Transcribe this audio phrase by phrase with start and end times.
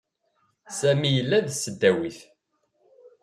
[0.79, 2.19] Sami yella deg tesdawit.